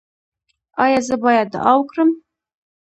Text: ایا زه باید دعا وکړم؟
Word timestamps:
ایا 0.83 0.99
زه 1.07 1.15
باید 1.23 1.47
دعا 1.53 1.73
وکړم؟ 1.77 2.09